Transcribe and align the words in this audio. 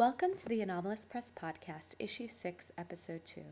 Welcome 0.00 0.34
to 0.34 0.48
the 0.48 0.62
Anomalous 0.62 1.04
Press 1.04 1.30
Podcast, 1.30 1.94
Issue 1.98 2.26
6, 2.26 2.72
Episode 2.78 3.20
2. 3.26 3.42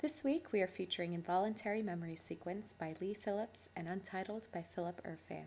This 0.00 0.24
week 0.24 0.50
we 0.50 0.62
are 0.62 0.66
featuring 0.66 1.12
Involuntary 1.12 1.82
Memory 1.82 2.16
Sequence 2.16 2.72
by 2.72 2.94
Lee 3.02 3.12
Phillips 3.12 3.68
and 3.76 3.86
Untitled 3.86 4.48
by 4.50 4.62
Philip 4.62 5.02
Irfan. 5.06 5.44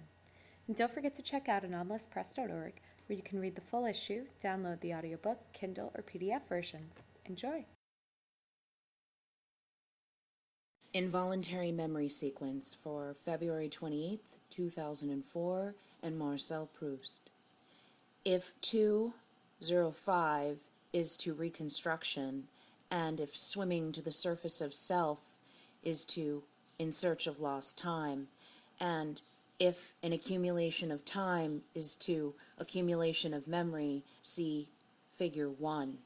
And 0.67 0.75
don't 0.75 0.93
forget 0.93 1.15
to 1.15 1.23
check 1.23 1.49
out 1.49 1.63
anomalouspress.org 1.63 2.73
where 3.07 3.17
you 3.17 3.23
can 3.23 3.39
read 3.39 3.55
the 3.55 3.61
full 3.61 3.87
issue, 3.87 4.25
download 4.43 4.79
the 4.81 4.93
audiobook, 4.93 5.39
Kindle, 5.53 5.91
or 5.95 6.03
PDF 6.03 6.47
versions. 6.47 7.07
Enjoy! 7.25 7.65
Involuntary 10.93 11.71
Memory 11.71 12.09
Sequence 12.09 12.75
for 12.75 13.15
February 13.25 13.69
28th, 13.69 14.37
2004, 14.51 15.73
and 16.03 16.19
Marcel 16.19 16.69
Proust. 16.71 17.31
If 18.23 18.53
205 19.61 20.59
is 20.91 21.17
to 21.17 21.33
reconstruction, 21.33 22.43
and 22.91 23.19
if 23.19 23.35
swimming 23.35 23.91
to 23.91 24.01
the 24.01 24.11
surface 24.11 24.61
of 24.61 24.73
self 24.73 25.19
is 25.83 26.05
to 26.05 26.43
in 26.77 26.91
search 26.91 27.27
of 27.27 27.39
lost 27.39 27.77
time, 27.77 28.27
and 28.79 29.21
if 29.59 29.93
an 30.03 30.11
accumulation 30.13 30.91
of 30.91 31.05
time 31.05 31.61
is 31.73 31.95
to 31.95 32.33
accumulation 32.57 33.33
of 33.33 33.47
memory, 33.47 34.03
see 34.21 34.69
figure 35.17 35.49
1. 35.49 35.97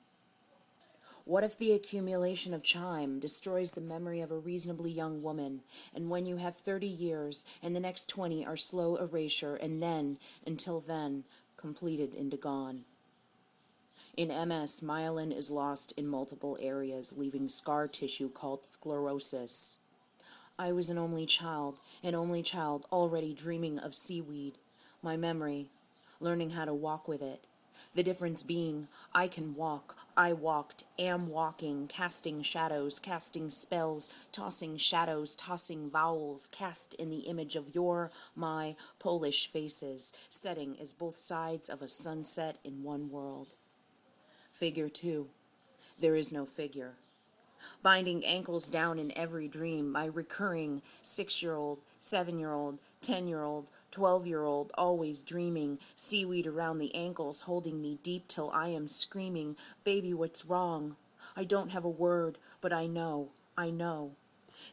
What 1.25 1.43
if 1.43 1.57
the 1.57 1.73
accumulation 1.73 2.53
of 2.53 2.63
chime 2.63 3.19
destroys 3.19 3.71
the 3.71 3.81
memory 3.81 4.21
of 4.21 4.31
a 4.31 4.37
reasonably 4.37 4.91
young 4.91 5.21
woman, 5.21 5.61
and 5.93 6.09
when 6.09 6.25
you 6.25 6.37
have 6.37 6.55
30 6.55 6.87
years, 6.87 7.45
and 7.61 7.75
the 7.75 7.81
next 7.81 8.07
20 8.07 8.45
are 8.45 8.55
slow 8.55 8.95
erasure, 8.95 9.55
and 9.55 9.81
then, 9.81 10.19
until 10.45 10.79
then, 10.79 11.25
completed 11.57 12.13
into 12.13 12.37
gone? 12.37 12.85
In 14.17 14.29
MS, 14.29 14.81
myelin 14.81 15.31
is 15.31 15.51
lost 15.51 15.93
in 15.95 16.07
multiple 16.07 16.57
areas, 16.59 17.13
leaving 17.15 17.47
scar 17.47 17.87
tissue 17.87 18.31
called 18.31 18.65
sclerosis. 18.71 19.77
I 20.57 20.71
was 20.71 20.89
an 20.89 20.97
only 20.97 21.27
child, 21.27 21.79
an 22.03 22.15
only 22.15 22.41
child 22.41 22.87
already 22.91 23.35
dreaming 23.35 23.77
of 23.77 23.93
seaweed, 23.93 24.57
my 25.03 25.17
memory, 25.17 25.69
learning 26.19 26.49
how 26.49 26.65
to 26.65 26.73
walk 26.73 27.07
with 27.07 27.21
it, 27.21 27.45
the 27.93 28.01
difference 28.01 28.41
being, 28.41 28.87
I 29.13 29.27
can 29.27 29.53
walk, 29.53 29.97
I 30.17 30.33
walked, 30.33 30.85
am 30.97 31.29
walking, 31.29 31.87
casting 31.87 32.41
shadows, 32.41 32.97
casting 32.97 33.51
spells, 33.51 34.09
tossing 34.31 34.77
shadows, 34.77 35.35
tossing 35.35 35.91
vowels, 35.91 36.47
cast 36.51 36.95
in 36.95 37.11
the 37.11 37.27
image 37.29 37.55
of 37.55 37.75
your, 37.75 38.09
my, 38.35 38.75
Polish 38.97 39.51
faces, 39.51 40.11
setting 40.27 40.75
as 40.81 40.93
both 40.93 41.19
sides 41.19 41.69
of 41.69 41.83
a 41.83 41.87
sunset 41.87 42.57
in 42.63 42.81
one 42.81 43.11
world. 43.11 43.53
Figure 44.57 44.89
two. 44.89 45.27
There 45.99 46.15
is 46.15 46.33
no 46.33 46.43
figure. 46.43 46.93
Binding 47.83 48.25
ankles 48.25 48.67
down 48.67 48.97
in 48.97 49.15
every 49.15 49.47
dream, 49.47 49.91
my 49.91 50.05
recurring 50.05 50.81
six 50.99 51.43
year 51.43 51.53
old, 51.53 51.83
seven 51.99 52.39
year 52.39 52.53
old, 52.53 52.79
ten 52.99 53.27
year 53.27 53.43
old, 53.43 53.69
Twelve 53.91 54.25
year 54.25 54.43
old, 54.43 54.71
always 54.75 55.21
dreaming, 55.21 55.77
seaweed 55.93 56.47
around 56.47 56.79
the 56.79 56.95
ankles, 56.95 57.41
holding 57.41 57.83
me 57.83 57.99
deep 58.01 58.27
till 58.27 58.49
I 58.49 58.69
am 58.69 58.87
screaming, 58.87 59.57
Baby, 59.83 60.11
what's 60.15 60.45
wrong? 60.45 60.95
I 61.35 61.43
don't 61.43 61.69
have 61.69 61.85
a 61.85 61.89
word, 61.89 62.39
but 62.59 62.73
I 62.73 62.87
know, 62.87 63.29
I 63.55 63.69
know. 63.69 64.13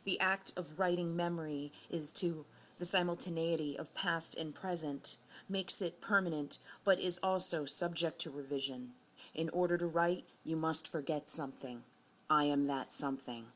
The 0.04 0.18
act 0.18 0.54
of 0.56 0.78
writing 0.78 1.14
memory 1.14 1.72
is 1.90 2.10
to 2.14 2.46
the 2.78 2.86
simultaneity 2.86 3.78
of 3.78 3.94
past 3.94 4.34
and 4.34 4.54
present, 4.54 5.18
makes 5.46 5.82
it 5.82 6.00
permanent, 6.00 6.58
but 6.84 6.98
is 6.98 7.20
also 7.22 7.66
subject 7.66 8.18
to 8.20 8.30
revision. 8.30 8.92
In 9.34 9.48
order 9.50 9.76
to 9.78 9.86
write, 9.86 10.24
you 10.44 10.56
must 10.56 10.86
forget 10.86 11.28
something. 11.28 11.82
I 12.30 12.44
am 12.44 12.66
that 12.68 12.92
something. 12.92 13.46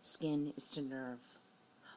Skin 0.00 0.52
is 0.56 0.70
to 0.70 0.82
nerve 0.82 1.36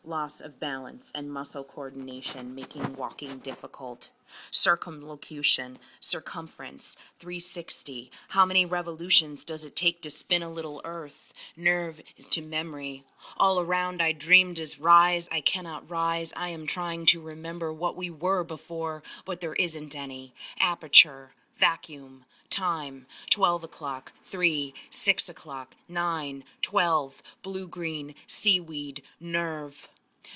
loss 0.03 0.41
of 0.41 0.59
balance 0.59 1.11
and 1.13 1.31
muscle 1.31 1.64
coordination, 1.64 2.55
making 2.55 2.95
walking 2.95 3.37
difficult. 3.39 4.09
Circumlocution, 4.52 5.80
circumference, 5.99 6.95
360. 7.17 8.11
How 8.30 8.45
many 8.45 8.64
revolutions 8.64 9.43
does 9.43 9.65
it 9.65 9.75
take 9.75 10.02
to 10.04 10.09
spin 10.09 10.43
a 10.43 10.49
little 10.49 10.81
earth? 10.86 11.33
Nerve 11.58 12.02
is 12.15 12.27
to 12.30 12.42
memory. 12.42 13.04
All 13.37 13.59
around 13.59 14.02
I 14.02 14.11
dreamed 14.11 14.59
as 14.59 14.80
rise, 14.80 15.27
I 15.31 15.42
cannot 15.42 15.89
rise. 15.89 16.31
I 16.37 16.49
am 16.49 16.67
trying 16.67 17.08
to 17.08 17.21
remember 17.21 17.73
what 17.73 17.98
we 17.98 18.11
were 18.11 18.43
before, 18.43 19.02
but 19.25 19.42
there 19.42 19.55
isn't 19.55 19.95
any. 19.95 20.33
Aperture, 20.59 21.31
vacuum, 21.59 22.25
time. 22.49 23.05
12 23.30 23.64
o'clock, 23.64 24.11
3, 24.23 24.73
6 24.89 25.30
o'clock, 25.30 25.75
9, 25.87 26.43
12, 26.61 27.23
blue 27.43 27.67
green, 27.67 28.15
seaweed, 28.25 29.03
nerve. 29.20 29.87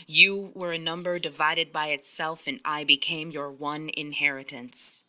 You 0.07 0.51
were 0.53 0.73
a 0.73 0.79
number 0.79 1.19
divided 1.19 1.71
by 1.71 1.87
itself, 1.87 2.47
and 2.47 2.59
I 2.65 2.83
became 2.83 3.31
your 3.31 3.49
one 3.49 3.89
inheritance. 3.95 5.05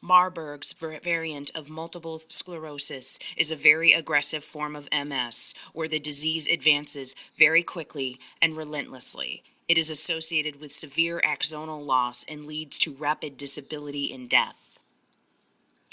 Marburg's 0.00 0.72
variant 0.72 1.50
of 1.54 1.68
multiple 1.68 2.22
sclerosis 2.28 3.18
is 3.36 3.50
a 3.50 3.56
very 3.56 3.92
aggressive 3.92 4.42
form 4.42 4.74
of 4.74 4.88
MS 4.92 5.54
where 5.72 5.88
the 5.88 6.00
disease 6.00 6.48
advances 6.48 7.14
very 7.38 7.62
quickly 7.62 8.18
and 8.42 8.56
relentlessly. 8.56 9.42
It 9.68 9.78
is 9.78 9.90
associated 9.90 10.60
with 10.60 10.72
severe 10.72 11.20
axonal 11.24 11.84
loss 11.84 12.24
and 12.26 12.46
leads 12.46 12.78
to 12.80 12.94
rapid 12.94 13.36
disability 13.36 14.12
and 14.12 14.28
death. 14.28 14.67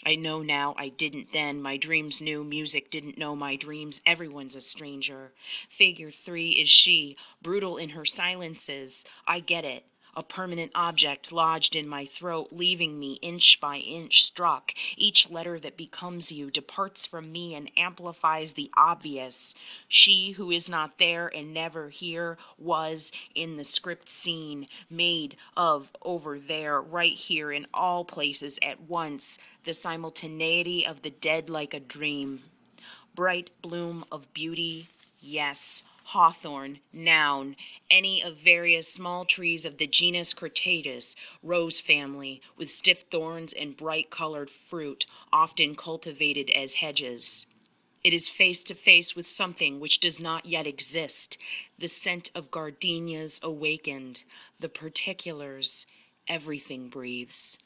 I 0.05 0.15
know 0.15 0.41
now 0.41 0.75
I 0.77 0.89
didn't 0.89 1.33
then. 1.33 1.61
My 1.61 1.77
dreams 1.77 2.21
knew. 2.21 2.43
Music 2.43 2.91
didn't 2.91 3.17
know 3.17 3.35
my 3.35 3.55
dreams. 3.55 4.01
Everyone's 4.05 4.55
a 4.55 4.61
stranger. 4.61 5.33
Figure 5.67 6.11
three 6.11 6.51
is 6.51 6.69
she, 6.69 7.17
brutal 7.41 7.77
in 7.77 7.89
her 7.89 8.05
silences. 8.05 9.05
I 9.27 9.39
get 9.39 9.65
it 9.65 9.83
a 10.15 10.23
permanent 10.23 10.71
object 10.75 11.31
lodged 11.31 11.75
in 11.75 11.87
my 11.87 12.05
throat, 12.05 12.49
leaving 12.51 12.99
me 12.99 13.13
inch 13.21 13.59
by 13.59 13.77
inch 13.77 14.23
struck. 14.23 14.73
Each 14.95 15.29
letter 15.29 15.59
that 15.59 15.77
becomes 15.77 16.31
you 16.31 16.49
departs 16.49 17.05
from 17.05 17.31
me 17.31 17.53
and 17.53 17.71
amplifies 17.75 18.53
the 18.53 18.71
obvious. 18.77 19.55
She 19.87 20.31
who 20.31 20.51
is 20.51 20.69
not 20.69 20.97
there 20.97 21.27
and 21.27 21.53
never 21.53 21.89
here 21.89 22.37
was 22.57 23.11
in 23.33 23.57
the 23.57 23.65
script 23.65 24.09
scene, 24.09 24.67
made 24.89 25.35
of 25.57 25.91
over 26.01 26.39
there, 26.39 26.81
right 26.81 27.13
here, 27.13 27.51
in 27.51 27.67
all 27.73 28.05
places 28.05 28.57
at 28.61 28.81
once, 28.81 29.37
the 29.63 29.73
simultaneity 29.73 30.85
of 30.85 31.01
the 31.01 31.09
dead 31.09 31.49
like 31.49 31.73
a 31.73 31.79
dream. 31.79 32.43
Bright 33.15 33.49
bloom 33.61 34.05
of 34.11 34.33
beauty, 34.33 34.87
yes 35.25 35.83
hawthorn, 36.05 36.79
noun, 36.93 37.55
any 37.89 38.21
of 38.21 38.37
various 38.37 38.87
small 38.87 39.25
trees 39.25 39.65
of 39.65 39.77
the 39.77 39.87
genus 39.87 40.35
Crataegus, 40.35 41.15
rose 41.41 41.81
family, 41.81 42.41
with 42.55 42.69
stiff 42.69 43.05
thorns 43.09 43.51
and 43.51 43.75
bright 43.75 44.11
colored 44.11 44.51
fruit, 44.51 45.07
often 45.33 45.73
cultivated 45.75 46.51
as 46.51 46.75
hedges. 46.75 47.47
It 48.03 48.13
is 48.13 48.29
face 48.29 48.63
to 48.65 48.75
face 48.75 49.15
with 49.15 49.27
something 49.27 49.79
which 49.79 49.99
does 49.99 50.19
not 50.19 50.45
yet 50.45 50.67
exist, 50.67 51.39
the 51.79 51.87
scent 51.87 52.29
of 52.35 52.51
gardenias 52.51 53.39
awakened, 53.41 54.21
the 54.59 54.69
particulars, 54.69 55.87
everything 56.27 56.87
breathes. 56.87 57.57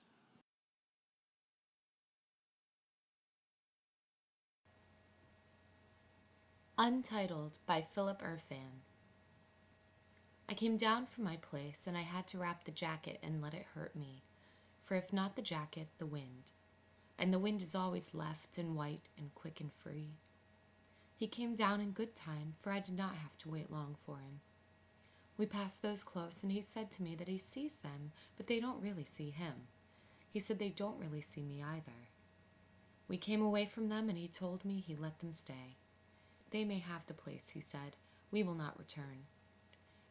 Untitled 6.81 7.57
by 7.65 7.81
Philip 7.81 8.21
Irfan. 8.21 8.85
I 10.47 10.53
came 10.53 10.77
down 10.77 11.07
from 11.07 11.25
my 11.25 11.35
place 11.35 11.81
and 11.85 11.97
I 11.97 12.03
had 12.03 12.25
to 12.27 12.37
wrap 12.37 12.63
the 12.63 12.71
jacket 12.71 13.19
and 13.21 13.41
let 13.41 13.53
it 13.53 13.65
hurt 13.75 13.97
me, 13.97 14.23
for 14.81 14.95
if 14.95 15.11
not 15.11 15.35
the 15.35 15.41
jacket, 15.41 15.89
the 15.97 16.05
wind. 16.05 16.53
And 17.17 17.33
the 17.33 17.37
wind 17.37 17.61
is 17.61 17.75
always 17.75 18.13
left 18.13 18.57
and 18.57 18.77
white 18.77 19.09
and 19.17 19.35
quick 19.35 19.59
and 19.59 19.73
free. 19.73 20.11
He 21.17 21.27
came 21.27 21.53
down 21.53 21.81
in 21.81 21.91
good 21.91 22.15
time, 22.15 22.53
for 22.61 22.71
I 22.71 22.79
did 22.79 22.97
not 22.97 23.15
have 23.15 23.37
to 23.39 23.49
wait 23.49 23.69
long 23.69 23.97
for 24.05 24.19
him. 24.19 24.39
We 25.37 25.47
passed 25.47 25.81
those 25.81 26.01
close, 26.05 26.37
and 26.43 26.49
he 26.53 26.61
said 26.61 26.91
to 26.91 27.03
me 27.03 27.13
that 27.15 27.27
he 27.27 27.37
sees 27.37 27.73
them, 27.73 28.13
but 28.37 28.47
they 28.47 28.61
don't 28.61 28.81
really 28.81 29.03
see 29.03 29.31
him. 29.31 29.67
He 30.31 30.39
said 30.39 30.59
they 30.59 30.69
don't 30.69 31.01
really 31.01 31.19
see 31.19 31.43
me 31.43 31.61
either. 31.61 32.07
We 33.09 33.17
came 33.17 33.41
away 33.41 33.65
from 33.65 33.89
them, 33.89 34.07
and 34.07 34.17
he 34.17 34.29
told 34.29 34.63
me 34.63 34.79
he 34.79 34.95
let 34.95 35.19
them 35.19 35.33
stay. 35.33 35.75
They 36.51 36.65
may 36.65 36.79
have 36.79 37.05
the 37.05 37.13
place, 37.13 37.49
he 37.53 37.59
said. 37.59 37.95
We 38.31 38.43
will 38.43 38.55
not 38.55 38.79
return. 38.79 39.25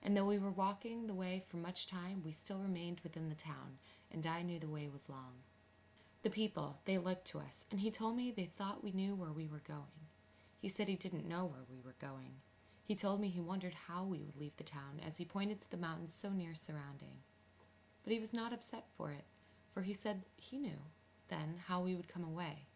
And 0.02 0.16
though 0.16 0.24
we 0.24 0.38
were 0.38 0.50
walking 0.50 1.06
the 1.06 1.14
way 1.14 1.44
for 1.48 1.56
much 1.56 1.86
time, 1.86 2.22
we 2.24 2.32
still 2.32 2.58
remained 2.58 3.00
within 3.02 3.28
the 3.28 3.34
town, 3.34 3.78
and 4.12 4.24
I 4.26 4.42
knew 4.42 4.60
the 4.60 4.68
way 4.68 4.88
was 4.88 5.08
long. 5.08 5.42
The 6.22 6.30
people, 6.30 6.78
they 6.84 6.98
looked 6.98 7.26
to 7.28 7.38
us, 7.38 7.64
and 7.70 7.80
he 7.80 7.90
told 7.90 8.16
me 8.16 8.30
they 8.30 8.46
thought 8.46 8.84
we 8.84 8.92
knew 8.92 9.14
where 9.14 9.32
we 9.32 9.48
were 9.48 9.62
going. 9.66 10.06
He 10.60 10.68
said 10.68 10.88
he 10.88 10.96
didn't 10.96 11.28
know 11.28 11.44
where 11.44 11.64
we 11.68 11.80
were 11.84 11.96
going. 12.00 12.34
He 12.84 12.94
told 12.94 13.20
me 13.20 13.28
he 13.28 13.40
wondered 13.40 13.74
how 13.86 14.04
we 14.04 14.18
would 14.22 14.36
leave 14.36 14.56
the 14.56 14.64
town, 14.64 15.00
as 15.06 15.18
he 15.18 15.24
pointed 15.24 15.60
to 15.60 15.70
the 15.70 15.76
mountains 15.76 16.16
so 16.16 16.30
near 16.30 16.54
surrounding. 16.54 17.18
But 18.02 18.12
he 18.12 18.20
was 18.20 18.32
not 18.32 18.52
upset 18.52 18.86
for 18.96 19.10
it, 19.10 19.24
for 19.72 19.82
he 19.82 19.92
said 19.92 20.22
he 20.36 20.58
knew, 20.58 20.78
then, 21.28 21.60
how 21.66 21.80
we 21.80 21.94
would 21.94 22.08
come 22.08 22.24
away. 22.24 22.66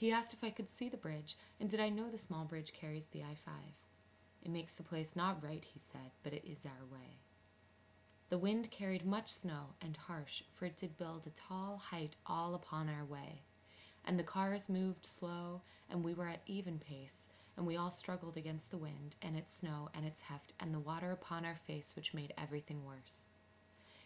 He 0.00 0.10
asked 0.10 0.32
if 0.32 0.42
I 0.42 0.48
could 0.48 0.70
see 0.70 0.88
the 0.88 0.96
bridge, 0.96 1.36
and 1.60 1.68
did 1.68 1.78
I 1.78 1.90
know 1.90 2.08
the 2.08 2.16
small 2.16 2.46
bridge 2.46 2.72
carries 2.72 3.04
the 3.04 3.20
I 3.20 3.34
5. 3.44 3.52
It 4.42 4.50
makes 4.50 4.72
the 4.72 4.82
place 4.82 5.14
not 5.14 5.44
right, 5.44 5.62
he 5.62 5.78
said, 5.78 6.12
but 6.22 6.32
it 6.32 6.42
is 6.50 6.64
our 6.64 6.86
way. 6.90 7.18
The 8.30 8.38
wind 8.38 8.70
carried 8.70 9.04
much 9.04 9.28
snow 9.28 9.74
and 9.82 9.98
harsh, 9.98 10.42
for 10.54 10.64
it 10.64 10.78
did 10.78 10.96
build 10.96 11.26
a 11.26 11.30
tall 11.38 11.82
height 11.90 12.16
all 12.24 12.54
upon 12.54 12.88
our 12.88 13.04
way. 13.04 13.42
And 14.02 14.18
the 14.18 14.22
cars 14.22 14.70
moved 14.70 15.04
slow, 15.04 15.60
and 15.90 16.02
we 16.02 16.14
were 16.14 16.28
at 16.28 16.40
even 16.46 16.78
pace, 16.78 17.28
and 17.54 17.66
we 17.66 17.76
all 17.76 17.90
struggled 17.90 18.38
against 18.38 18.70
the 18.70 18.78
wind, 18.78 19.16
and 19.20 19.36
its 19.36 19.54
snow, 19.54 19.90
and 19.92 20.06
its 20.06 20.22
heft, 20.22 20.54
and 20.58 20.72
the 20.72 20.80
water 20.80 21.10
upon 21.10 21.44
our 21.44 21.58
face, 21.66 21.92
which 21.94 22.14
made 22.14 22.32
everything 22.38 22.86
worse. 22.86 23.28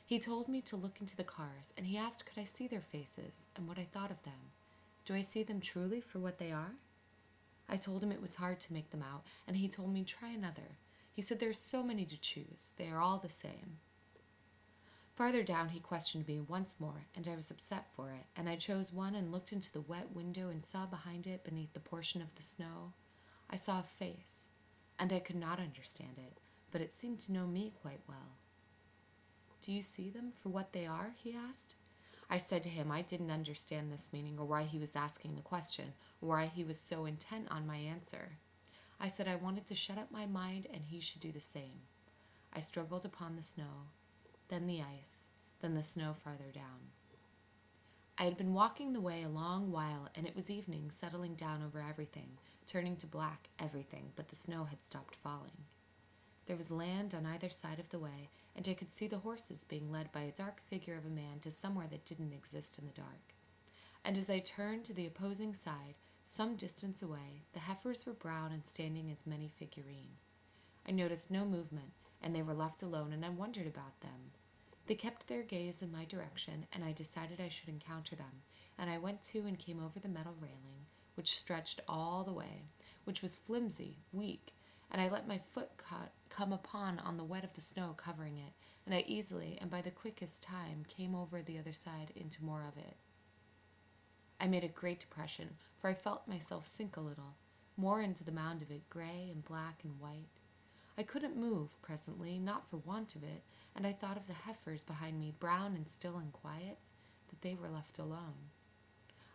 He 0.05 0.19
told 0.19 0.49
me 0.49 0.61
to 0.63 0.75
look 0.75 1.01
into 1.01 1.15
the 1.15 1.23
cars, 1.23 1.73
and 1.77 1.87
he 1.87 1.97
asked 1.97 2.27
could 2.27 2.41
I 2.41 2.45
see 2.47 2.67
their 2.67 2.81
faces, 2.81 3.47
and 3.55 3.69
what 3.69 3.79
I 3.79 3.87
thought 3.93 4.11
of 4.11 4.25
them. 4.25 4.51
Do 5.05 5.15
I 5.15 5.23
see 5.23 5.43
them 5.43 5.61
truly 5.61 6.01
for 6.01 6.19
what 6.19 6.39
they 6.39 6.51
are? 6.51 6.75
I 7.69 7.77
told 7.77 8.03
him 8.03 8.13
it 8.13 8.23
was 8.23 8.37
hard 8.37 8.61
to 8.61 8.73
make 8.73 8.91
them 8.91 9.03
out, 9.03 9.25
and 9.47 9.57
he 9.57 9.69
told 9.69 9.93
me 9.93 10.05
try 10.05 10.31
another. 10.31 10.79
He 11.13 11.23
said 11.23 11.39
there 11.39 11.51
are 11.51 11.53
so 11.53 11.83
many 11.83 12.05
to 12.07 12.21
choose, 12.21 12.73
they 12.77 12.89
are 12.89 13.01
all 13.01 13.19
the 13.19 13.29
same. 13.29 13.79
Farther 15.15 15.45
down, 15.45 15.69
he 15.69 15.79
questioned 15.79 16.27
me 16.27 16.41
once 16.41 16.75
more, 16.81 17.07
and 17.15 17.29
I 17.29 17.37
was 17.37 17.51
upset 17.51 17.87
for 17.95 18.11
it, 18.11 18.27
and 18.35 18.49
I 18.49 18.57
chose 18.57 18.93
one 18.93 19.15
and 19.15 19.31
looked 19.31 19.53
into 19.53 19.73
the 19.73 19.81
wet 19.81 20.13
window 20.13 20.49
and 20.49 20.65
saw 20.65 20.87
behind 20.87 21.27
it, 21.27 21.45
beneath 21.45 21.73
the 21.73 21.81
portion 21.81 22.21
of 22.21 22.35
the 22.35 22.43
snow, 22.43 22.93
I 23.49 23.57
saw 23.57 23.81
a 23.81 23.83
face, 23.83 24.49
and 24.99 25.13
I 25.13 25.21
could 25.21 25.37
not 25.37 25.61
understand 25.61 26.19
it, 26.19 26.39
but 26.73 26.81
it 26.81 26.97
seemed 26.97 27.21
to 27.21 27.33
know 27.33 27.47
me 27.47 27.73
quite 27.81 28.01
well. 28.09 28.39
Do 29.63 29.73
you 29.73 29.83
see 29.83 30.11
them 30.11 30.33
for 30.43 30.49
what 30.49 30.73
they 30.73 30.87
are? 30.87 31.15
he 31.17 31.33
asked. 31.33 31.77
I 32.31 32.39
said 32.39 32.63
to 32.65 32.69
him 32.69 32.91
I 32.91 33.03
didn't 33.03 33.31
understand 33.31 33.93
this 33.93 34.11
meaning 34.13 34.37
or 34.39 34.45
why 34.45 34.65
he 34.65 34.79
was 34.79 34.97
asking 34.97 35.35
the 35.35 35.43
question, 35.43 35.93
or 36.21 36.31
why 36.31 36.47
he 36.47 36.65
was 36.65 36.79
so 36.79 37.05
intent 37.05 37.49
on 37.51 37.67
my 37.67 37.77
answer. 37.77 38.39
I 39.01 39.09
said 39.09 39.29
I 39.29 39.37
wanted 39.37 39.67
to 39.67 39.75
shut 39.75 39.99
up 39.99 40.11
my 40.11 40.27
mind 40.27 40.67
and 40.73 40.85
he 40.85 41.01
should 41.01 41.21
do 41.21 41.33
the 41.33 41.41
same. 41.41 41.83
I 42.53 42.61
struggled 42.61 43.05
upon 43.05 43.37
the 43.37 43.43
snow, 43.43 43.89
then 44.49 44.67
the 44.67 44.81
ice, 44.81 45.29
then 45.61 45.75
the 45.75 45.83
snow 45.83 46.15
farther 46.23 46.51
down. 46.55 46.93
I 48.17 48.25
had 48.25 48.37
been 48.37 48.55
walking 48.55 48.93
the 48.93 49.01
way 49.01 49.25
a 49.25 49.29
long 49.29 49.73
while, 49.73 50.09
and 50.15 50.25
it 50.25 50.37
was 50.37 50.49
evening, 50.49 50.93
settling 50.93 51.35
down 51.35 51.65
over 51.65 51.85
everything, 51.87 52.39
turning 52.65 52.97
to 52.99 53.09
black 53.09 53.49
everything, 53.59 54.13
but 54.15 54.29
the 54.29 54.37
snow 54.37 54.65
had 54.65 54.85
stopped 54.85 55.17
falling. 55.17 55.65
There 56.47 56.57
was 56.57 56.71
land 56.71 57.13
on 57.13 57.27
either 57.27 57.49
side 57.49 57.81
of 57.81 57.89
the 57.89 57.99
way, 57.99 58.29
and 58.57 58.69
I 58.69 58.75
could 58.75 58.93
see 58.93 59.07
the 59.07 59.19
horses 59.19 59.65
being 59.65 59.91
led 59.91 60.13
by 60.13 60.23
a 60.23 60.33
dark 60.33 60.61
figure 60.69 60.97
of 60.97 61.05
a 61.05 61.11
man 61.11 61.41
to 61.43 61.51
somewhere 61.51 61.89
that 61.91 62.05
didn't 62.05 62.33
exist 62.33 62.79
in 62.79 62.87
the 62.87 62.93
dark. 62.93 63.35
And 64.05 64.17
as 64.17 64.31
I 64.31 64.39
turned 64.39 64.85
to 64.85 64.93
the 64.93 65.07
opposing 65.07 65.55
side, 65.55 65.95
some 66.27 66.57
distance 66.57 67.03
away, 67.03 67.43
the 67.53 67.61
heifers 67.61 68.07
were 68.07 68.13
brown 68.13 68.53
and 68.53 68.67
standing 68.67 69.11
as 69.11 69.27
many 69.27 69.49
figurine. 69.49 70.17
I 70.87 70.93
noticed 70.93 71.31
no 71.31 71.45
movement, 71.45 71.93
and 72.23 72.35
they 72.35 72.43
were 72.43 72.55
left 72.55 72.83
alone, 72.83 73.13
and 73.13 73.25
I 73.25 73.31
wondered 73.31 73.67
about 73.67 74.01
them. 74.01 74.33
They 74.87 74.95
kept 74.95 75.27
their 75.27 75.43
gaze 75.43 75.83
in 75.83 75.93
my 75.93 76.05
direction, 76.05 76.67
and 76.73 76.85
I 76.85 76.93
decided 76.93 77.41
I 77.41 77.49
should 77.49 77.69
encounter 77.69 78.17
them, 78.17 78.43
and 78.79 78.91
I 78.91 78.99
went 78.99 79.23
to 79.25 79.47
and 79.47 79.59
came 79.59 79.83
over 79.83 79.99
the 79.99 80.09
metal 80.09 80.35
railing, 80.41 80.87
which 81.15 81.35
stretched 81.35 81.81
all 81.89 82.25
the 82.25 82.33
way, 82.33 82.65
which 83.05 83.23
was 83.23 83.37
flimsy, 83.37 83.99
weak, 84.13 84.54
and 84.95 85.03
I 85.03 85.09
let 85.09 85.27
my 85.27 85.41
foot 85.53 85.71
cut, 85.77 86.13
come 86.31 86.53
upon 86.53 87.01
on 87.01 87.17
the 87.17 87.25
wet 87.25 87.43
of 87.43 87.53
the 87.55 87.61
snow 87.61 87.97
covering 87.97 88.39
it, 88.39 88.53
and 88.87 88.95
I 88.95 89.03
easily 89.09 89.59
and 89.61 89.69
by 89.69 89.81
the 89.81 89.91
quickest 89.91 90.45
time 90.45 90.85
came 90.87 91.17
over 91.17 91.43
the 91.43 91.59
other 91.59 91.73
side 91.73 92.13
into 92.15 92.45
more 92.45 92.63
of 92.63 92.79
it. 92.79 92.97
I 94.39 94.47
made 94.47 94.63
a 94.63 94.69
great 94.69 95.01
depression, 95.01 95.57
for 95.81 95.91
I 95.91 95.95
felt 95.95 96.29
myself 96.29 96.65
sink 96.65 96.97
a 96.97 97.01
little, 97.01 97.35
more 97.77 98.03
into 98.03 98.23
the 98.23 98.31
mound 98.31 98.63
of 98.63 98.71
it, 98.71 98.89
gray 98.89 99.31
and 99.33 99.45
black 99.45 99.81
and 99.83 99.99
white. 99.99 100.29
I 100.97 101.03
couldn't 101.03 101.37
move 101.37 101.83
presently, 101.83 102.39
not 102.39 102.65
for 102.65 102.77
want 102.77 103.17
of 103.17 103.25
it, 103.25 103.43
and 103.75 103.85
I 103.89 103.93
thought 103.93 104.17
of 104.17 104.29
the 104.29 104.33
heifers 104.33 104.85
behind 104.85 105.19
me, 105.19 105.35
brown 105.41 105.75
and 105.75 105.89
still 105.89 106.19
and 106.19 106.33
quiet, 106.33 106.79
that 107.31 107.43
they 107.43 107.57
were 107.57 107.69
left 107.69 107.99
alone. 107.99 108.53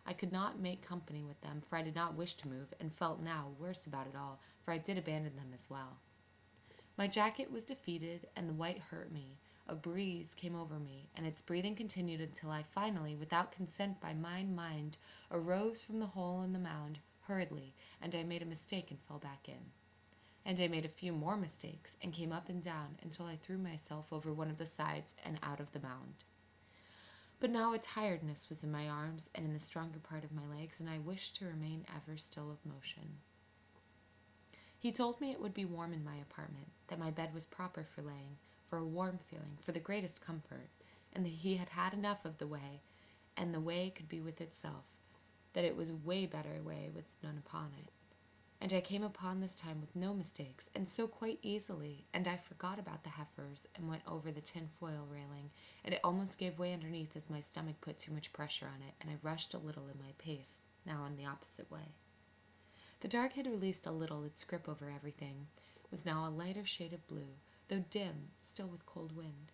I 0.06 0.14
could 0.14 0.32
not 0.32 0.58
make 0.58 0.80
company 0.80 1.22
with 1.22 1.40
them, 1.42 1.62
for 1.68 1.76
I 1.76 1.82
did 1.82 1.94
not 1.94 2.16
wish 2.16 2.34
to 2.36 2.48
move, 2.48 2.72
and 2.80 2.92
felt 2.92 3.20
now 3.20 3.50
worse 3.58 3.86
about 3.86 4.06
it 4.06 4.16
all, 4.16 4.40
for 4.70 4.74
I 4.74 4.78
did 4.78 4.98
abandon 4.98 5.34
them 5.34 5.50
as 5.52 5.66
well. 5.68 5.98
My 6.96 7.08
jacket 7.08 7.50
was 7.50 7.64
defeated, 7.64 8.28
and 8.36 8.48
the 8.48 8.54
white 8.54 8.78
hurt 8.78 9.10
me. 9.10 9.40
A 9.66 9.74
breeze 9.74 10.32
came 10.36 10.54
over 10.54 10.78
me, 10.78 11.08
and 11.16 11.26
its 11.26 11.42
breathing 11.42 11.74
continued 11.74 12.20
until 12.20 12.52
I 12.52 12.62
finally, 12.72 13.16
without 13.16 13.50
consent 13.50 14.00
by 14.00 14.14
my 14.14 14.44
mind, 14.44 14.96
arose 15.28 15.82
from 15.82 15.98
the 15.98 16.06
hole 16.06 16.42
in 16.42 16.52
the 16.52 16.60
mound 16.60 17.00
hurriedly, 17.22 17.74
and 18.00 18.14
I 18.14 18.22
made 18.22 18.42
a 18.42 18.46
mistake 18.46 18.92
and 18.92 19.00
fell 19.00 19.18
back 19.18 19.48
in. 19.48 19.72
And 20.46 20.60
I 20.60 20.68
made 20.68 20.84
a 20.84 20.88
few 20.88 21.12
more 21.12 21.36
mistakes, 21.36 21.96
and 22.00 22.12
came 22.12 22.30
up 22.30 22.48
and 22.48 22.62
down 22.62 22.94
until 23.02 23.26
I 23.26 23.34
threw 23.34 23.58
myself 23.58 24.12
over 24.12 24.32
one 24.32 24.50
of 24.50 24.58
the 24.58 24.66
sides 24.66 25.14
and 25.24 25.40
out 25.42 25.58
of 25.58 25.72
the 25.72 25.80
mound. 25.80 26.22
But 27.40 27.50
now 27.50 27.72
a 27.72 27.78
tiredness 27.78 28.48
was 28.48 28.62
in 28.62 28.70
my 28.70 28.88
arms 28.88 29.30
and 29.34 29.44
in 29.44 29.52
the 29.52 29.58
stronger 29.58 29.98
part 29.98 30.22
of 30.22 30.30
my 30.30 30.46
legs, 30.46 30.78
and 30.78 30.88
I 30.88 30.98
wished 30.98 31.34
to 31.38 31.46
remain 31.46 31.86
ever 31.92 32.16
still 32.16 32.52
of 32.52 32.64
motion. 32.64 33.16
He 34.80 34.92
told 34.92 35.20
me 35.20 35.30
it 35.30 35.42
would 35.42 35.52
be 35.52 35.66
warm 35.66 35.92
in 35.92 36.02
my 36.02 36.16
apartment, 36.16 36.68
that 36.88 36.98
my 36.98 37.10
bed 37.10 37.34
was 37.34 37.44
proper 37.44 37.84
for 37.84 38.00
laying, 38.00 38.38
for 38.64 38.78
a 38.78 38.86
warm 38.86 39.18
feeling, 39.18 39.58
for 39.60 39.72
the 39.72 39.78
greatest 39.78 40.22
comfort, 40.22 40.70
and 41.12 41.22
that 41.22 41.32
he 41.32 41.56
had 41.56 41.68
had 41.68 41.92
enough 41.92 42.24
of 42.24 42.38
the 42.38 42.46
way, 42.46 42.80
and 43.36 43.52
the 43.52 43.60
way 43.60 43.92
could 43.94 44.08
be 44.08 44.22
with 44.22 44.40
itself, 44.40 44.84
that 45.52 45.66
it 45.66 45.76
was 45.76 45.92
way 45.92 46.24
better 46.24 46.62
way 46.64 46.88
with 46.94 47.04
none 47.22 47.36
upon 47.36 47.72
it. 47.78 47.90
And 48.58 48.72
I 48.72 48.80
came 48.80 49.02
upon 49.02 49.40
this 49.40 49.54
time 49.54 49.82
with 49.82 49.94
no 49.94 50.14
mistakes, 50.14 50.70
and 50.74 50.88
so 50.88 51.06
quite 51.06 51.40
easily, 51.42 52.06
and 52.14 52.26
I 52.26 52.38
forgot 52.38 52.78
about 52.78 53.04
the 53.04 53.10
heifers 53.10 53.68
and 53.76 53.86
went 53.86 54.02
over 54.08 54.32
the 54.32 54.40
tin 54.40 54.66
foil 54.66 55.06
railing, 55.10 55.50
and 55.84 55.92
it 55.92 56.00
almost 56.02 56.38
gave 56.38 56.58
way 56.58 56.72
underneath 56.72 57.14
as 57.14 57.28
my 57.28 57.40
stomach 57.40 57.76
put 57.82 57.98
too 57.98 58.12
much 58.12 58.32
pressure 58.32 58.66
on 58.66 58.80
it, 58.80 58.94
and 59.02 59.10
I 59.10 59.16
rushed 59.22 59.52
a 59.52 59.58
little 59.58 59.88
in 59.88 59.98
my 59.98 60.12
pace, 60.16 60.62
now 60.86 61.04
in 61.04 61.18
the 61.18 61.26
opposite 61.26 61.70
way. 61.70 61.92
The 63.00 63.08
dark 63.08 63.32
had 63.32 63.46
released 63.46 63.86
a 63.86 63.92
little 63.92 64.24
its 64.24 64.44
grip 64.44 64.68
over 64.68 64.90
everything, 64.94 65.46
was 65.90 66.04
now 66.04 66.26
a 66.26 66.30
lighter 66.30 66.66
shade 66.66 66.92
of 66.92 67.08
blue, 67.08 67.38
though 67.68 67.84
dim, 67.90 68.28
still 68.40 68.66
with 68.66 68.84
cold 68.84 69.16
wind. 69.16 69.52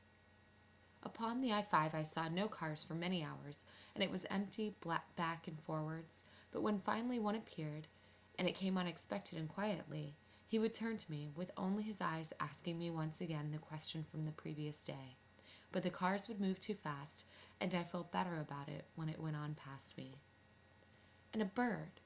Upon 1.05 1.41
the 1.41 1.53
I 1.53 1.63
5 1.63 1.95
I 1.95 2.03
saw 2.03 2.29
no 2.29 2.49
cars 2.49 2.83
for 2.83 2.95
many 2.95 3.23
hours, 3.23 3.65
and 3.95 4.03
it 4.03 4.11
was 4.11 4.27
empty, 4.29 4.75
black 4.81 5.15
back 5.15 5.47
and 5.47 5.61
forwards, 5.61 6.25
but 6.51 6.63
when 6.63 6.81
finally 6.81 7.21
one 7.21 7.37
appeared, 7.37 7.87
and 8.37 8.49
it 8.49 8.57
came 8.57 8.77
unexpected 8.77 9.39
and 9.39 9.49
quietly, 9.49 10.17
he 10.49 10.59
would 10.59 10.75
turn 10.75 10.99
to 10.99 11.11
me, 11.11 11.29
with 11.37 11.53
only 11.57 11.85
his 11.85 12.01
eyes 12.01 12.33
asking 12.41 12.77
me 12.79 12.91
once 12.91 13.21
again 13.21 13.51
the 13.53 13.59
question 13.59 14.05
from 14.11 14.25
the 14.25 14.33
previous 14.33 14.81
day. 14.83 15.17
But 15.71 15.85
the 15.85 15.91
cars 15.91 16.27
would 16.27 16.41
move 16.41 16.59
too 16.59 16.75
fast, 16.75 17.27
and 17.61 17.73
I 17.73 17.85
felt 17.85 18.11
better 18.11 18.41
about 18.41 18.69
it 18.69 18.87
when 18.97 19.09
it 19.09 19.21
went 19.21 19.37
on 19.37 19.55
past 19.55 19.97
me. 19.97 20.17
And 21.33 21.41
a 21.41 21.45
bird, 21.45 22.01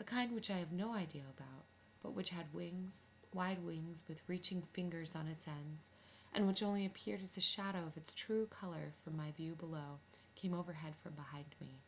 a 0.00 0.04
kind 0.04 0.32
which 0.32 0.50
I 0.50 0.56
have 0.56 0.72
no 0.72 0.94
idea 0.94 1.22
about, 1.36 1.64
but 2.02 2.14
which 2.14 2.30
had 2.30 2.54
wings, 2.54 3.02
wide 3.34 3.64
wings 3.64 4.02
with 4.08 4.22
reaching 4.26 4.62
fingers 4.72 5.14
on 5.14 5.26
its 5.26 5.46
ends, 5.46 5.90
and 6.32 6.46
which 6.46 6.62
only 6.62 6.86
appeared 6.86 7.22
as 7.22 7.36
a 7.36 7.40
shadow 7.40 7.80
of 7.86 7.96
its 7.96 8.14
true 8.14 8.46
color 8.46 8.92
from 9.04 9.16
my 9.16 9.30
view 9.36 9.54
below, 9.54 9.98
came 10.34 10.54
overhead 10.54 10.94
from 11.02 11.12
behind 11.12 11.54
me. 11.60 11.80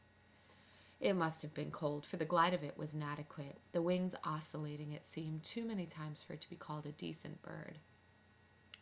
It 1.00 1.14
must 1.14 1.42
have 1.42 1.54
been 1.54 1.71
cold, 1.71 2.07
for 2.07 2.16
the 2.16 2.25
glide 2.25 2.54
of 2.54 2.62
it 2.62 2.78
was 2.78 2.95
inadequate, 2.95 3.59
the 3.73 3.83
wings 3.83 4.14
oscillating, 4.25 4.92
it 4.92 5.04
seemed, 5.11 5.42
too 5.42 5.64
many 5.64 5.87
times 5.87 6.23
for 6.25 6.35
it 6.35 6.40
to 6.42 6.50
be 6.50 6.57
called 6.57 6.87
a 6.87 6.92
decent 6.92 7.42
bird. 7.42 7.78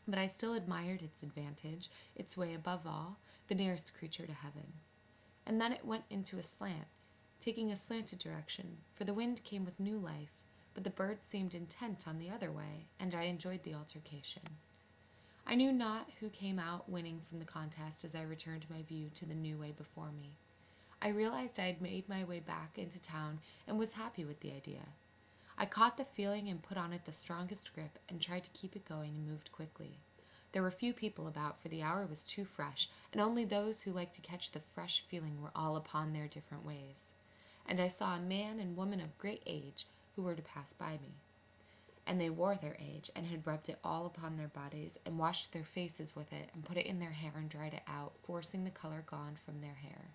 But 0.07 0.19
I 0.19 0.27
still 0.27 0.55
admired 0.55 1.03
its 1.03 1.23
advantage, 1.23 1.89
its 2.17 2.37
way 2.37 2.53
above 2.53 2.87
all, 2.87 3.19
the 3.49 3.55
nearest 3.55 3.95
creature 3.95 4.27
to 4.27 4.33
heaven. 4.33 4.73
And 5.47 5.61
then 5.61 5.73
it 5.73 5.85
went 5.85 6.05
into 6.11 6.39
a 6.39 6.43
slant, 6.43 6.89
taking 7.41 7.71
a 7.71 7.77
slanted 7.77 8.19
direction, 8.19 8.77
for 8.95 9.05
the 9.05 9.15
wind 9.15 9.43
came 9.45 9.65
with 9.65 9.81
new 9.81 9.99
life, 9.99 10.43
but 10.75 10.85
the 10.85 10.91
bird 10.91 11.19
seemed 11.29 11.55
intent 11.55 12.05
on 12.07 12.19
the 12.19 12.31
other 12.31 12.53
way, 12.53 12.87
and 12.99 13.15
I 13.15 13.23
enjoyed 13.25 13.63
the 13.63 13.75
altercation. 13.75 14.43
I 15.47 15.55
knew 15.55 15.73
not 15.73 16.09
who 16.21 16.29
came 16.29 16.59
out 16.59 16.89
winning 16.89 17.23
from 17.29 17.39
the 17.39 17.45
contest 17.45 18.05
as 18.05 18.15
I 18.15 18.23
returned 18.23 18.67
my 18.71 18.83
view 18.83 19.11
to 19.17 19.27
the 19.27 19.35
new 19.35 19.57
way 19.57 19.73
before 19.77 20.13
me. 20.13 20.37
I 21.03 21.09
realized 21.09 21.59
I 21.59 21.65
had 21.65 21.81
made 21.81 22.09
my 22.09 22.25
way 22.25 22.41
back 22.41 22.77
into 22.77 23.01
town 23.01 23.41
and 23.67 23.79
was 23.79 23.93
happy 23.93 24.25
with 24.25 24.41
the 24.41 24.53
idea. 24.53 24.87
I 25.57 25.67
caught 25.67 25.97
the 25.97 26.05
feeling 26.05 26.49
and 26.49 26.63
put 26.63 26.77
on 26.77 26.93
it 26.93 27.05
the 27.05 27.13
strongest 27.13 27.73
grip 27.75 27.99
and 28.09 28.21
tried 28.21 28.45
to 28.45 28.51
keep 28.51 28.77
it 28.77 28.89
going 28.89 29.15
and 29.17 29.27
moved 29.27 29.51
quickly. 29.51 29.99
There 30.53 30.63
were 30.63 30.71
few 30.71 30.93
people 30.93 31.27
about, 31.27 31.61
for 31.61 31.69
the 31.69 31.83
hour 31.83 32.07
was 32.07 32.25
too 32.25 32.45
fresh, 32.45 32.89
and 33.13 33.21
only 33.21 33.45
those 33.45 33.83
who 33.83 33.93
liked 33.93 34.15
to 34.17 34.21
catch 34.21 34.51
the 34.51 34.61
fresh 34.61 35.05
feeling 35.09 35.41
were 35.41 35.53
all 35.55 35.77
upon 35.77 36.13
their 36.13 36.27
different 36.27 36.67
ways. 36.67 37.10
And 37.71 37.81
I 37.81 37.89
saw 37.89 38.17
a 38.17 38.21
man 38.21 38.59
and 38.59 38.77
woman 38.77 39.01
of 39.01 39.17
great 39.17 39.43
age 39.47 39.87
who 40.15 40.23
were 40.23 40.35
to 40.35 40.43
pass 40.43 40.73
by 40.73 40.93
me. 40.95 41.15
And 42.07 42.21
they 42.21 42.29
wore 42.29 42.57
their 42.57 42.77
age, 42.81 43.11
and 43.15 43.27
had 43.27 43.47
rubbed 43.47 43.69
it 43.69 43.79
all 43.85 44.07
upon 44.07 44.37
their 44.37 44.49
bodies, 44.49 44.99
and 45.07 45.19
washed 45.19 45.53
their 45.53 45.65
faces 45.65 46.17
with 46.17 46.33
it, 46.33 46.51
and 46.53 46.65
put 46.65 46.77
it 46.77 46.87
in 46.87 46.99
their 46.99 47.13
hair 47.13 47.33
and 47.37 47.49
dried 47.49 47.73
it 47.73 47.83
out, 47.87 48.13
forcing 48.27 48.65
the 48.65 48.71
color 48.71 49.05
gone 49.07 49.39
from 49.45 49.61
their 49.61 49.75
hair. 49.75 50.09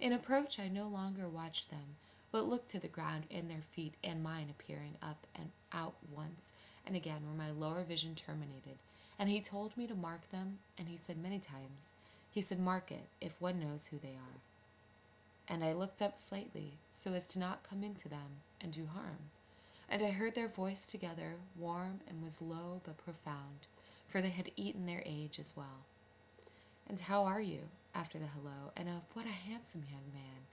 In 0.00 0.12
approach, 0.12 0.58
I 0.58 0.66
no 0.66 0.88
longer 0.88 1.28
watched 1.28 1.70
them, 1.70 1.96
but 2.32 2.48
looked 2.48 2.70
to 2.72 2.80
the 2.80 2.88
ground 2.88 3.24
and 3.30 3.48
their 3.48 3.62
feet 3.72 3.94
and 4.02 4.22
mine 4.22 4.48
appearing 4.50 4.96
up 5.00 5.26
and 5.36 5.50
out 5.72 5.94
once 6.12 6.50
and 6.84 6.96
again 6.96 7.22
where 7.24 7.46
my 7.46 7.52
lower 7.52 7.82
vision 7.82 8.14
terminated. 8.14 8.78
And 9.18 9.28
he 9.28 9.40
told 9.40 9.76
me 9.76 9.86
to 9.86 9.94
mark 9.94 10.30
them, 10.30 10.58
and 10.76 10.88
he 10.88 10.96
said 10.96 11.16
many 11.22 11.38
times, 11.38 11.90
he 12.30 12.42
said, 12.42 12.60
Mark 12.60 12.90
it 12.90 13.06
if 13.20 13.40
one 13.40 13.58
knows 13.58 13.86
who 13.86 13.98
they 13.98 14.10
are. 14.10 14.40
And 15.48 15.62
I 15.62 15.72
looked 15.72 16.02
up 16.02 16.18
slightly 16.18 16.78
so 16.90 17.12
as 17.12 17.26
to 17.28 17.38
not 17.38 17.68
come 17.68 17.84
into 17.84 18.08
them 18.08 18.42
and 18.60 18.72
do 18.72 18.86
harm. 18.86 19.30
And 19.88 20.02
I 20.02 20.10
heard 20.10 20.34
their 20.34 20.48
voice 20.48 20.86
together, 20.86 21.34
warm 21.56 22.00
and 22.08 22.22
was 22.22 22.42
low 22.42 22.80
but 22.84 22.96
profound, 22.96 23.68
for 24.08 24.20
they 24.20 24.30
had 24.30 24.50
eaten 24.56 24.86
their 24.86 25.02
age 25.06 25.38
as 25.38 25.52
well. 25.54 25.86
And 26.88 26.98
how 26.98 27.24
are 27.24 27.40
you? 27.40 27.60
after 27.96 28.18
the 28.18 28.26
hello, 28.26 28.72
and 28.76 28.88
a 28.88 29.00
what 29.14 29.26
a 29.26 29.30
handsome 29.30 29.84
young 29.90 30.12
man. 30.12 30.44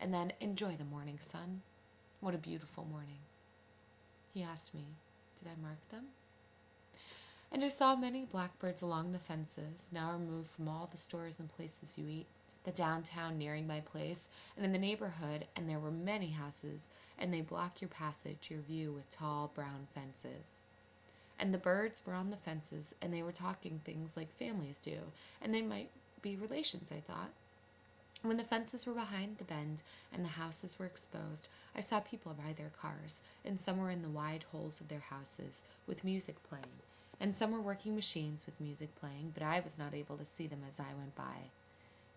And 0.00 0.12
then, 0.12 0.32
enjoy 0.40 0.74
the 0.76 0.84
morning 0.84 1.18
sun. 1.18 1.62
What 2.20 2.34
a 2.34 2.38
beautiful 2.38 2.84
morning. 2.84 3.20
He 4.34 4.42
asked 4.42 4.74
me, 4.74 4.86
Did 5.38 5.48
I 5.48 5.62
mark 5.62 5.78
them? 5.90 6.06
And 7.50 7.64
I 7.64 7.68
saw 7.68 7.96
many 7.96 8.24
blackbirds 8.24 8.82
along 8.82 9.12
the 9.12 9.18
fences, 9.18 9.88
now 9.92 10.12
removed 10.12 10.50
from 10.50 10.68
all 10.68 10.88
the 10.90 10.98
stores 10.98 11.38
and 11.38 11.54
places 11.54 11.96
you 11.96 12.08
eat, 12.08 12.26
the 12.68 12.74
downtown 12.74 13.38
nearing 13.38 13.66
my 13.66 13.80
place, 13.80 14.28
and 14.54 14.64
in 14.64 14.72
the 14.72 14.78
neighborhood, 14.78 15.46
and 15.56 15.68
there 15.68 15.78
were 15.78 15.90
many 15.90 16.32
houses, 16.32 16.90
and 17.18 17.32
they 17.32 17.40
block 17.40 17.80
your 17.80 17.88
passage, 17.88 18.48
your 18.50 18.60
view 18.60 18.92
with 18.92 19.10
tall 19.10 19.50
brown 19.54 19.88
fences. 19.94 20.60
And 21.38 21.54
the 21.54 21.58
birds 21.58 22.02
were 22.04 22.12
on 22.12 22.28
the 22.28 22.36
fences, 22.36 22.94
and 23.00 23.12
they 23.12 23.22
were 23.22 23.32
talking 23.32 23.80
things 23.84 24.18
like 24.18 24.36
families 24.38 24.78
do, 24.84 24.98
and 25.40 25.54
they 25.54 25.62
might 25.62 25.88
be 26.20 26.36
relations, 26.36 26.92
I 26.92 27.00
thought. 27.00 27.30
When 28.20 28.36
the 28.36 28.44
fences 28.44 28.84
were 28.84 28.92
behind 28.92 29.38
the 29.38 29.44
bend 29.44 29.82
and 30.12 30.22
the 30.22 30.30
houses 30.30 30.78
were 30.78 30.86
exposed, 30.86 31.48
I 31.74 31.80
saw 31.80 32.00
people 32.00 32.34
by 32.34 32.52
their 32.52 32.72
cars, 32.82 33.22
and 33.46 33.58
some 33.58 33.78
were 33.78 33.90
in 33.90 34.02
the 34.02 34.08
wide 34.10 34.44
holes 34.52 34.78
of 34.80 34.88
their 34.88 35.04
houses, 35.08 35.64
with 35.86 36.04
music 36.04 36.36
playing, 36.46 36.82
and 37.18 37.34
some 37.34 37.50
were 37.50 37.62
working 37.62 37.94
machines 37.94 38.44
with 38.44 38.60
music 38.60 38.94
playing, 39.00 39.30
but 39.32 39.42
I 39.42 39.60
was 39.60 39.78
not 39.78 39.94
able 39.94 40.18
to 40.18 40.26
see 40.26 40.46
them 40.46 40.60
as 40.68 40.78
I 40.78 40.92
went 40.98 41.14
by. 41.14 41.48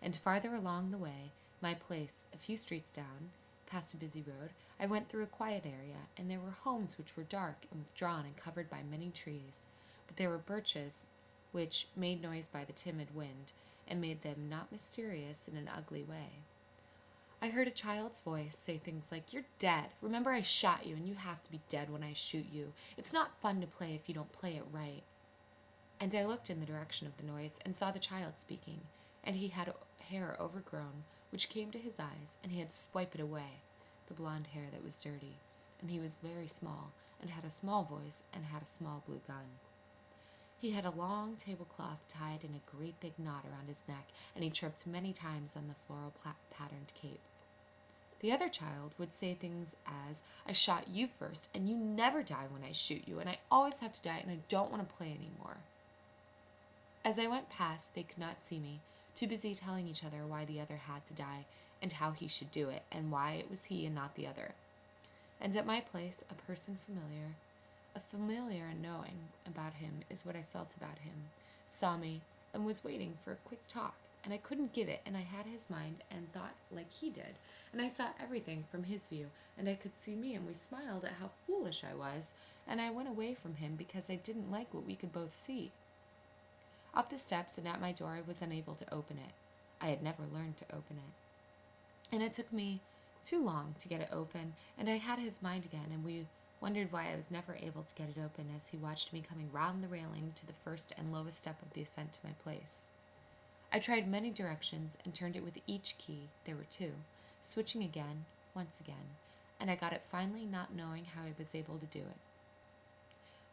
And 0.02 0.16
farther 0.16 0.54
along 0.54 0.90
the 0.90 0.98
way, 0.98 1.30
my 1.60 1.74
place, 1.74 2.24
a 2.34 2.36
few 2.36 2.56
streets 2.56 2.90
down, 2.90 3.30
past 3.66 3.94
a 3.94 3.96
busy 3.96 4.22
road, 4.26 4.50
I 4.80 4.86
went 4.86 5.08
through 5.08 5.22
a 5.22 5.26
quiet 5.26 5.64
area, 5.64 6.08
and 6.18 6.28
there 6.28 6.40
were 6.40 6.50
homes 6.64 6.98
which 6.98 7.16
were 7.16 7.22
dark 7.22 7.66
and 7.70 7.80
withdrawn 7.80 8.24
and 8.24 8.36
covered 8.36 8.68
by 8.68 8.80
many 8.82 9.10
trees, 9.10 9.60
but 10.06 10.16
there 10.16 10.28
were 10.28 10.38
birches 10.38 11.06
which 11.52 11.86
made 11.94 12.20
noise 12.20 12.48
by 12.52 12.64
the 12.64 12.72
timid 12.72 13.14
wind, 13.14 13.52
and 13.86 14.00
made 14.00 14.22
them 14.22 14.48
not 14.50 14.72
mysterious 14.72 15.46
in 15.50 15.56
an 15.56 15.70
ugly 15.74 16.02
way. 16.02 16.40
I 17.40 17.48
heard 17.48 17.66
a 17.66 17.72
child's 17.72 18.20
voice 18.20 18.56
say 18.56 18.78
things 18.78 19.06
like, 19.10 19.32
You're 19.32 19.44
dead. 19.58 19.86
Remember, 20.00 20.30
I 20.30 20.42
shot 20.42 20.86
you, 20.86 20.94
and 20.96 21.08
you 21.08 21.14
have 21.14 21.42
to 21.42 21.50
be 21.50 21.60
dead 21.68 21.90
when 21.90 22.02
I 22.02 22.12
shoot 22.12 22.46
you. 22.52 22.72
It's 22.96 23.12
not 23.12 23.40
fun 23.40 23.60
to 23.60 23.66
play 23.66 23.94
if 23.94 24.08
you 24.08 24.14
don't 24.14 24.32
play 24.32 24.56
it 24.56 24.64
right. 24.72 25.02
And 26.00 26.14
I 26.14 26.24
looked 26.24 26.50
in 26.50 26.60
the 26.60 26.66
direction 26.66 27.06
of 27.06 27.16
the 27.16 27.30
noise 27.30 27.54
and 27.64 27.76
saw 27.76 27.90
the 27.90 27.98
child 27.98 28.34
speaking, 28.38 28.80
and 29.24 29.36
he 29.36 29.48
had 29.48 29.72
hair 30.02 30.36
overgrown, 30.40 31.04
which 31.30 31.48
came 31.48 31.70
to 31.70 31.78
his 31.78 31.98
eyes, 31.98 32.36
and 32.42 32.52
he 32.52 32.60
had 32.60 32.72
swiped 32.72 33.14
it 33.14 33.20
away, 33.20 33.60
the 34.08 34.14
blond 34.14 34.48
hair 34.48 34.64
that 34.72 34.84
was 34.84 34.96
dirty, 34.96 35.36
and 35.80 35.90
he 35.90 35.98
was 35.98 36.18
very 36.22 36.46
small, 36.46 36.92
and 37.20 37.30
had 37.30 37.44
a 37.44 37.50
small 37.50 37.84
voice, 37.84 38.22
and 38.34 38.44
had 38.44 38.62
a 38.62 38.66
small 38.66 39.02
blue 39.06 39.20
gun. 39.26 39.58
He 40.60 40.70
had 40.70 40.84
a 40.84 40.90
long 40.90 41.34
tablecloth 41.36 42.02
tied 42.08 42.44
in 42.44 42.54
a 42.54 42.76
great 42.76 43.00
big 43.00 43.18
knot 43.18 43.44
around 43.44 43.68
his 43.68 43.82
neck, 43.88 44.08
and 44.34 44.44
he 44.44 44.50
chirped 44.50 44.86
many 44.86 45.12
times 45.12 45.56
on 45.56 45.66
the 45.66 45.74
floral 45.74 46.12
patterned 46.50 46.92
cape. 46.94 47.20
The 48.20 48.30
other 48.30 48.48
child 48.48 48.92
would 48.98 49.12
say 49.12 49.34
things 49.34 49.74
as, 49.84 50.20
I 50.46 50.52
shot 50.52 50.86
you 50.88 51.08
first, 51.08 51.48
and 51.52 51.68
you 51.68 51.76
never 51.76 52.22
die 52.22 52.46
when 52.48 52.62
I 52.62 52.70
shoot 52.70 53.02
you, 53.08 53.18
and 53.18 53.28
I 53.28 53.38
always 53.50 53.78
have 53.78 53.92
to 53.94 54.02
die, 54.02 54.20
and 54.22 54.30
I 54.30 54.38
don't 54.48 54.70
want 54.70 54.88
to 54.88 54.94
play 54.94 55.08
anymore. 55.08 55.56
As 57.04 57.18
I 57.18 57.26
went 57.26 57.50
past, 57.50 57.92
they 57.94 58.04
could 58.04 58.18
not 58.18 58.36
see 58.46 58.60
me, 58.60 58.78
too 59.14 59.26
busy 59.26 59.54
telling 59.54 59.86
each 59.88 60.04
other 60.04 60.26
why 60.26 60.44
the 60.44 60.60
other 60.60 60.80
had 60.86 61.04
to 61.06 61.14
die, 61.14 61.44
and 61.80 61.94
how 61.94 62.12
he 62.12 62.28
should 62.28 62.50
do 62.52 62.68
it, 62.68 62.82
and 62.90 63.10
why 63.10 63.32
it 63.32 63.50
was 63.50 63.64
he 63.64 63.86
and 63.86 63.94
not 63.94 64.14
the 64.14 64.26
other. 64.26 64.52
And 65.40 65.56
at 65.56 65.66
my 65.66 65.80
place, 65.80 66.22
a 66.30 66.34
person 66.34 66.78
familiar, 66.86 67.34
a 67.96 68.00
familiar 68.00 68.66
and 68.70 68.80
knowing 68.80 69.28
about 69.46 69.74
him 69.74 70.02
is 70.08 70.24
what 70.24 70.36
I 70.36 70.44
felt 70.52 70.74
about 70.76 70.98
him, 70.98 71.30
saw 71.66 71.96
me, 71.96 72.20
and 72.54 72.64
was 72.64 72.84
waiting 72.84 73.14
for 73.24 73.32
a 73.32 73.46
quick 73.48 73.66
talk, 73.68 73.94
and 74.24 74.32
I 74.32 74.36
couldn't 74.36 74.72
give 74.72 74.88
it, 74.88 75.00
and 75.04 75.16
I 75.16 75.22
had 75.22 75.46
his 75.46 75.68
mind 75.68 75.96
and 76.10 76.32
thought 76.32 76.54
like 76.70 76.92
he 76.92 77.10
did, 77.10 77.34
and 77.72 77.82
I 77.82 77.88
saw 77.88 78.08
everything 78.22 78.64
from 78.70 78.84
his 78.84 79.06
view, 79.06 79.26
and 79.58 79.68
I 79.68 79.74
could 79.74 79.96
see 79.96 80.14
me, 80.14 80.34
and 80.34 80.46
we 80.46 80.54
smiled 80.54 81.04
at 81.04 81.16
how 81.20 81.30
foolish 81.46 81.82
I 81.82 81.94
was, 81.94 82.28
and 82.68 82.80
I 82.80 82.90
went 82.90 83.08
away 83.08 83.34
from 83.34 83.56
him 83.56 83.74
because 83.76 84.08
I 84.08 84.16
didn't 84.16 84.52
like 84.52 84.72
what 84.72 84.86
we 84.86 84.94
could 84.94 85.12
both 85.12 85.34
see. 85.34 85.72
Up 86.94 87.08
the 87.08 87.18
steps 87.18 87.56
and 87.56 87.66
at 87.66 87.80
my 87.80 87.92
door, 87.92 88.10
I 88.10 88.26
was 88.26 88.42
unable 88.42 88.74
to 88.74 88.94
open 88.94 89.16
it. 89.16 89.32
I 89.80 89.88
had 89.88 90.02
never 90.02 90.22
learned 90.32 90.58
to 90.58 90.64
open 90.66 90.98
it. 90.98 92.12
And 92.14 92.22
it 92.22 92.34
took 92.34 92.52
me 92.52 92.80
too 93.24 93.42
long 93.42 93.74
to 93.78 93.88
get 93.88 94.00
it 94.00 94.10
open, 94.12 94.54
and 94.78 94.88
I 94.88 94.98
had 94.98 95.18
his 95.18 95.42
mind 95.42 95.64
again, 95.64 95.86
and 95.92 96.04
we 96.04 96.26
wondered 96.60 96.92
why 96.92 97.10
I 97.12 97.16
was 97.16 97.30
never 97.30 97.56
able 97.60 97.82
to 97.82 97.94
get 97.94 98.08
it 98.08 98.20
open 98.20 98.46
as 98.56 98.68
he 98.68 98.76
watched 98.76 99.12
me 99.12 99.24
coming 99.26 99.48
round 99.52 99.82
the 99.82 99.88
railing 99.88 100.32
to 100.36 100.46
the 100.46 100.52
first 100.64 100.92
and 100.98 101.12
lowest 101.12 101.38
step 101.38 101.60
of 101.62 101.72
the 101.72 101.82
ascent 101.82 102.12
to 102.14 102.20
my 102.24 102.32
place. 102.44 102.88
I 103.72 103.78
tried 103.78 104.06
many 104.06 104.30
directions 104.30 104.96
and 105.04 105.14
turned 105.14 105.34
it 105.34 105.44
with 105.44 105.58
each 105.66 105.96
key, 105.98 106.28
there 106.44 106.56
were 106.56 106.66
two, 106.70 106.92
switching 107.42 107.82
again, 107.82 108.26
once 108.54 108.78
again, 108.80 109.16
and 109.58 109.70
I 109.70 109.76
got 109.76 109.92
it 109.92 110.02
finally, 110.10 110.44
not 110.44 110.74
knowing 110.74 111.06
how 111.06 111.22
I 111.22 111.32
was 111.38 111.54
able 111.54 111.78
to 111.78 111.86
do 111.86 112.00
it. 112.00 112.31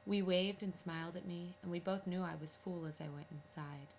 We 0.10 0.24
waved 0.24 0.64
and 0.64 0.76
smiled 0.76 1.16
at 1.18 1.28
me, 1.28 1.54
and 1.62 1.72
we 1.72 1.78
both 1.78 2.08
knew 2.08 2.24
I 2.24 2.34
was 2.42 2.58
fool 2.64 2.88
as 2.88 3.00
I 3.00 3.14
went 3.14 3.28
inside. 3.30 3.94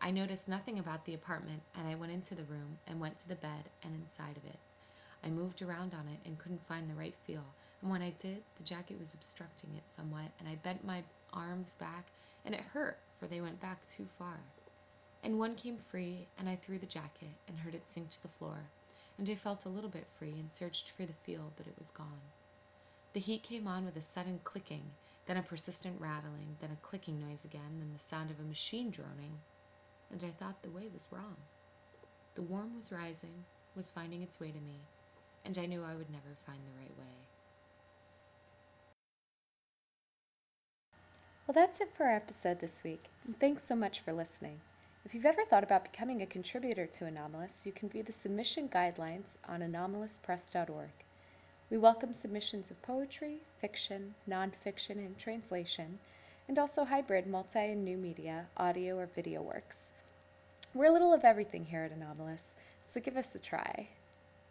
I 0.00 0.12
noticed 0.12 0.46
nothing 0.46 0.78
about 0.78 1.04
the 1.04 1.14
apartment, 1.14 1.62
and 1.76 1.88
I 1.88 1.96
went 1.96 2.12
into 2.12 2.36
the 2.36 2.44
room 2.44 2.78
and 2.86 3.00
went 3.00 3.18
to 3.18 3.28
the 3.28 3.34
bed 3.34 3.64
and 3.82 3.92
inside 3.92 4.36
of 4.36 4.44
it. 4.44 4.60
I 5.24 5.28
moved 5.28 5.60
around 5.60 5.92
on 5.92 6.06
it 6.06 6.20
and 6.24 6.38
couldn't 6.38 6.68
find 6.68 6.88
the 6.88 6.94
right 6.94 7.16
feel, 7.26 7.42
and 7.82 7.90
when 7.90 8.00
I 8.00 8.14
did, 8.22 8.44
the 8.58 8.62
jacket 8.62 9.00
was 9.00 9.12
obstructing 9.12 9.70
it 9.76 9.82
somewhat, 9.96 10.30
and 10.38 10.48
I 10.48 10.54
bent 10.54 10.86
my 10.86 11.02
arms 11.32 11.74
back, 11.80 12.06
and 12.44 12.54
it 12.54 12.60
hurt, 12.60 12.98
for 13.18 13.26
they 13.26 13.40
went 13.40 13.60
back 13.60 13.80
too 13.88 14.06
far. 14.20 14.38
And 15.24 15.36
one 15.36 15.56
came 15.56 15.78
free, 15.90 16.28
and 16.38 16.48
I 16.48 16.54
threw 16.54 16.78
the 16.78 16.86
jacket 16.86 17.34
and 17.48 17.58
heard 17.58 17.74
it 17.74 17.90
sink 17.90 18.10
to 18.10 18.22
the 18.22 18.28
floor, 18.38 18.68
and 19.18 19.28
I 19.28 19.34
felt 19.34 19.64
a 19.64 19.68
little 19.68 19.90
bit 19.90 20.06
free 20.16 20.36
and 20.38 20.52
searched 20.52 20.92
for 20.92 21.06
the 21.06 21.12
feel, 21.24 21.50
but 21.56 21.66
it 21.66 21.74
was 21.76 21.90
gone. 21.90 22.22
The 23.14 23.20
heat 23.20 23.42
came 23.42 23.66
on 23.66 23.84
with 23.84 23.96
a 23.96 24.00
sudden 24.00 24.38
clicking, 24.44 24.92
then 25.26 25.36
a 25.36 25.42
persistent 25.42 26.00
rattling, 26.00 26.56
then 26.60 26.70
a 26.70 26.86
clicking 26.86 27.18
noise 27.18 27.44
again, 27.44 27.78
then 27.78 27.92
the 27.92 27.98
sound 27.98 28.30
of 28.30 28.40
a 28.40 28.48
machine 28.48 28.90
droning, 28.90 29.38
and 30.10 30.22
I 30.24 30.30
thought 30.30 30.62
the 30.62 30.70
way 30.70 30.88
was 30.92 31.06
wrong. 31.10 31.36
The 32.34 32.42
warm 32.42 32.74
was 32.76 32.92
rising, 32.92 33.44
was 33.76 33.90
finding 33.90 34.22
its 34.22 34.40
way 34.40 34.50
to 34.50 34.60
me, 34.60 34.80
and 35.44 35.56
I 35.58 35.66
knew 35.66 35.82
I 35.82 35.94
would 35.94 36.10
never 36.10 36.36
find 36.46 36.58
the 36.58 36.80
right 36.80 36.98
way. 36.98 37.20
Well, 41.46 41.54
that's 41.54 41.80
it 41.80 41.92
for 41.96 42.04
our 42.04 42.14
episode 42.14 42.60
this 42.60 42.84
week, 42.84 43.06
and 43.24 43.38
thanks 43.38 43.64
so 43.64 43.74
much 43.74 44.00
for 44.00 44.12
listening. 44.12 44.60
If 45.04 45.14
you've 45.14 45.26
ever 45.26 45.44
thought 45.44 45.64
about 45.64 45.90
becoming 45.90 46.22
a 46.22 46.26
contributor 46.26 46.86
to 46.86 47.06
Anomalous, 47.06 47.64
you 47.64 47.72
can 47.72 47.88
view 47.88 48.02
the 48.02 48.12
submission 48.12 48.68
guidelines 48.68 49.36
on 49.48 49.60
anomalouspress.org. 49.60 50.92
We 51.70 51.78
welcome 51.78 52.14
submissions 52.14 52.72
of 52.72 52.82
poetry, 52.82 53.42
fiction, 53.60 54.16
nonfiction, 54.28 54.96
and 54.96 55.16
translation, 55.16 56.00
and 56.48 56.58
also 56.58 56.84
hybrid 56.84 57.28
multi 57.28 57.60
and 57.60 57.84
new 57.84 57.96
media, 57.96 58.46
audio 58.56 58.96
or 58.98 59.06
video 59.06 59.40
works. 59.40 59.92
We're 60.74 60.86
a 60.86 60.92
little 60.92 61.14
of 61.14 61.22
everything 61.22 61.66
here 61.66 61.84
at 61.84 61.92
Anomalous, 61.92 62.42
so 62.92 63.00
give 63.00 63.16
us 63.16 63.32
a 63.36 63.38
try. 63.38 63.86